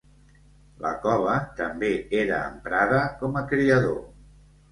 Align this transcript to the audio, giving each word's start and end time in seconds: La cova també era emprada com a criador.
La 0.85 0.93
cova 1.03 1.35
també 1.59 1.91
era 2.21 2.41
emprada 2.53 3.03
com 3.19 3.37
a 3.43 3.47
criador. 3.53 4.01